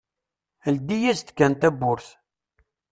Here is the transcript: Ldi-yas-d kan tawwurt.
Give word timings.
Ldi-yas-d 0.73 1.29
kan 1.37 1.53
tawwurt. 1.61 2.07